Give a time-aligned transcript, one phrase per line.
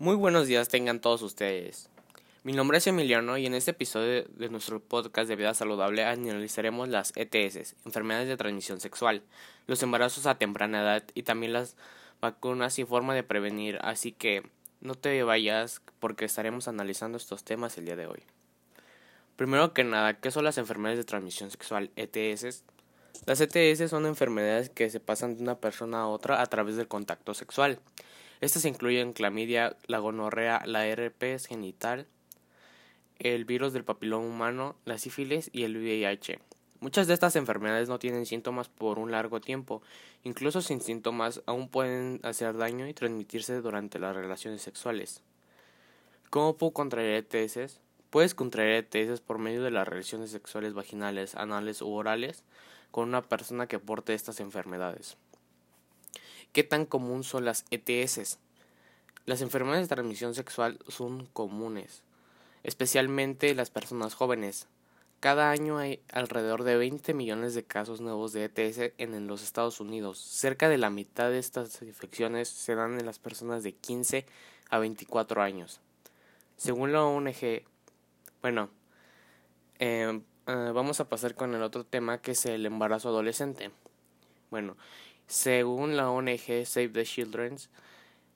[0.00, 1.90] Muy buenos días tengan todos ustedes.
[2.42, 6.88] Mi nombre es Emiliano y en este episodio de nuestro podcast de vida saludable analizaremos
[6.88, 9.22] las ETS, enfermedades de transmisión sexual,
[9.66, 11.76] los embarazos a temprana edad y también las
[12.18, 14.42] vacunas y forma de prevenir, así que
[14.80, 18.22] no te vayas porque estaremos analizando estos temas el día de hoy.
[19.36, 22.64] Primero que nada, ¿qué son las enfermedades de transmisión sexual ETS?
[23.26, 26.88] Las ETS son enfermedades que se pasan de una persona a otra a través del
[26.88, 27.80] contacto sexual.
[28.40, 32.06] Estas incluyen clamidia, la gonorrea, la herpes genital,
[33.18, 36.38] el virus del papilón humano, la sífilis y el VIH.
[36.80, 39.82] Muchas de estas enfermedades no tienen síntomas por un largo tiempo,
[40.24, 45.22] incluso sin síntomas aún pueden hacer daño y transmitirse durante las relaciones sexuales.
[46.30, 47.80] ¿Cómo puedo contraer ETS?
[48.08, 52.42] Puedes contraer ETS por medio de las relaciones sexuales vaginales, anales u orales
[52.90, 55.18] con una persona que porte estas enfermedades.
[56.52, 58.38] ¿Qué tan común son las ETS?
[59.26, 62.02] Las enfermedades de transmisión sexual son comunes,
[62.62, 64.66] especialmente las personas jóvenes.
[65.20, 69.80] Cada año hay alrededor de 20 millones de casos nuevos de ETS en los Estados
[69.80, 70.18] Unidos.
[70.18, 74.24] Cerca de la mitad de estas infecciones se dan en las personas de 15
[74.70, 75.80] a 24 años.
[76.56, 77.62] Según la ONG,
[78.40, 78.70] bueno,
[79.78, 80.20] eh,
[80.52, 83.70] Ah, vamos a pasar con el otro tema que es el embarazo adolescente.
[84.50, 84.76] Bueno,
[85.30, 87.56] según la ONG Save the Children,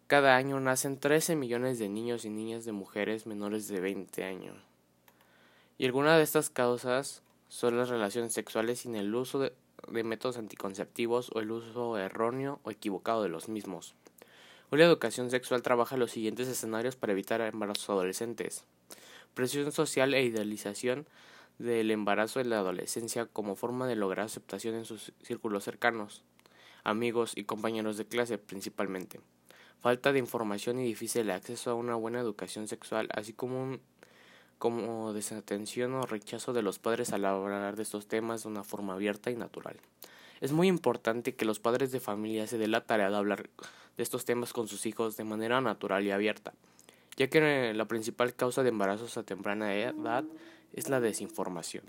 [0.06, 4.56] cada año nacen 13 millones de niños y niñas de mujeres menores de 20 años.
[5.76, 9.52] Y algunas de estas causas son las relaciones sexuales sin el uso de,
[10.04, 13.96] métodos anticonceptivos o el uso erróneo o equivocado de los mismos.
[14.70, 18.62] Hoy la educación sexual trabaja los siguientes escenarios para evitar embarazos adolescentes.
[19.34, 21.08] Presión social e idealización
[21.58, 26.22] del embarazo en la adolescencia como forma de lograr aceptación en sus círculos cercanos,
[26.84, 29.20] amigos y compañeros de clase principalmente.
[29.80, 33.78] Falta de información y difícil acceso a una buena educación sexual, así como
[34.58, 38.94] como desatención o rechazo de los padres al hablar de estos temas de una forma
[38.94, 39.76] abierta y natural.
[40.40, 43.50] Es muy importante que los padres de familia se den la tarea de hablar
[43.96, 46.54] de estos temas con sus hijos de manera natural y abierta,
[47.16, 50.24] ya que la principal causa de embarazos a temprana edad
[50.72, 51.84] es la desinformación.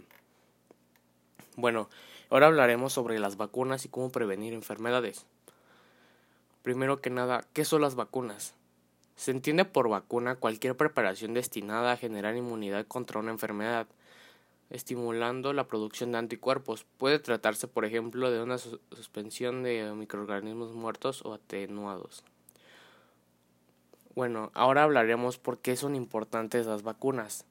[1.55, 1.89] Bueno,
[2.29, 5.25] ahora hablaremos sobre las vacunas y cómo prevenir enfermedades.
[6.61, 8.55] Primero que nada, ¿qué son las vacunas?
[9.15, 13.87] Se entiende por vacuna cualquier preparación destinada a generar inmunidad contra una enfermedad,
[14.69, 16.85] estimulando la producción de anticuerpos.
[16.97, 22.23] Puede tratarse, por ejemplo, de una suspensión de microorganismos muertos o atenuados.
[24.15, 27.45] Bueno, ahora hablaremos por qué son importantes las vacunas.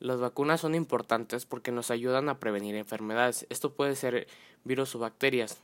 [0.00, 3.46] Las vacunas son importantes porque nos ayudan a prevenir enfermedades.
[3.50, 4.26] Esto puede ser
[4.64, 5.60] virus o bacterias.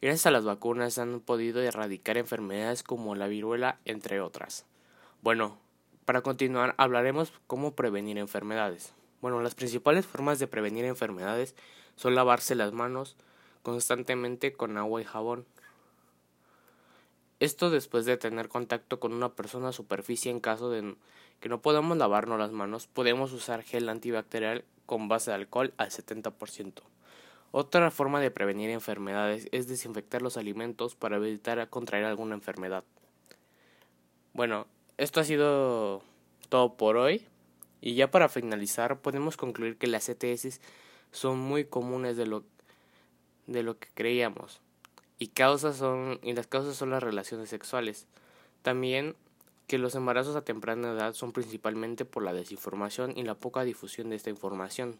[0.00, 4.66] Gracias a las vacunas se han podido erradicar enfermedades como la viruela, entre otras.
[5.20, 5.58] Bueno,
[6.04, 8.92] para continuar hablaremos cómo prevenir enfermedades.
[9.20, 11.56] Bueno, las principales formas de prevenir enfermedades
[11.96, 13.16] son lavarse las manos
[13.64, 15.44] constantemente con agua y jabón.
[17.38, 20.96] Esto después de tener contacto con una persona superficie en caso de
[21.40, 25.90] que no podamos lavarnos las manos, podemos usar gel antibacterial con base de alcohol al
[25.90, 26.72] 70%.
[27.52, 32.84] Otra forma de prevenir enfermedades es desinfectar los alimentos para evitar contraer alguna enfermedad.
[34.32, 34.66] Bueno,
[34.96, 36.02] esto ha sido
[36.48, 37.26] todo por hoy.
[37.82, 40.60] Y ya para finalizar, podemos concluir que las ETS
[41.12, 42.44] son muy comunes de lo,
[43.46, 44.60] de lo que creíamos
[45.18, 48.06] y causas son y las causas son las relaciones sexuales.
[48.62, 49.16] También
[49.66, 54.10] que los embarazos a temprana edad son principalmente por la desinformación y la poca difusión
[54.10, 54.98] de esta información.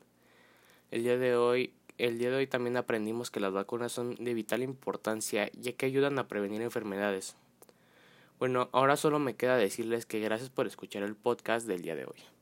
[0.91, 4.35] El día de hoy, el día de hoy también aprendimos que las vacunas son de
[4.35, 7.37] vital importancia ya que ayudan a prevenir enfermedades.
[8.39, 12.05] Bueno, ahora solo me queda decirles que gracias por escuchar el podcast del día de
[12.05, 12.36] hoy.